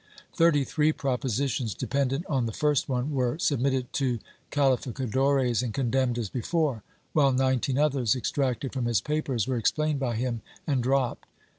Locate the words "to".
3.93-4.17